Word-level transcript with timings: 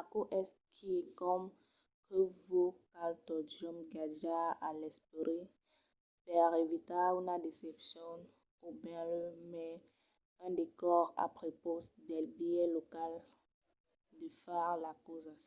aquò 0.00 0.20
es 0.40 0.48
quicòm 0.74 1.42
que 2.06 2.18
vos 2.48 2.74
cal 2.94 3.12
totjorn 3.28 3.80
gardar 3.94 4.48
a 4.66 4.68
l’esperit 4.80 5.50
per 6.26 6.48
evitar 6.64 7.08
una 7.20 7.36
decepcion 7.46 8.18
o 8.66 8.66
benlèu 8.82 9.32
mai 9.52 9.74
un 10.44 10.50
descòr 10.60 11.02
a 11.24 11.26
prepaus 11.36 11.84
del 12.08 12.26
biais 12.38 12.72
local 12.76 13.12
de 14.18 14.28
far 14.42 14.72
las 14.84 14.98
causas 15.06 15.46